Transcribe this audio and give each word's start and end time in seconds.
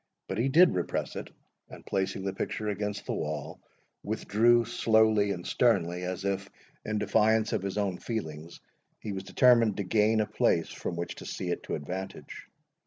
But 0.27 0.39
he 0.39 0.49
did 0.49 0.73
repress 0.73 1.15
it, 1.15 1.29
and, 1.69 1.85
placing 1.85 2.23
the 2.23 2.33
picture 2.33 2.69
against 2.69 3.05
the 3.05 3.13
wall, 3.13 3.59
withdrew 4.01 4.65
slowly 4.65 5.29
and 5.29 5.45
sternly, 5.45 6.01
as 6.05 6.25
if, 6.25 6.49
in 6.83 6.97
defiance 6.97 7.53
of 7.53 7.61
his 7.61 7.77
own 7.77 7.99
feelings, 7.99 8.59
he 8.99 9.11
was 9.11 9.21
determined 9.21 9.77
to 9.77 9.83
gain 9.83 10.19
a 10.19 10.25
place 10.25 10.69
from 10.69 10.95
which 10.95 11.13
to 11.17 11.27
see 11.27 11.51
it 11.51 11.61
to 11.65 11.75
advantage. 11.75 12.47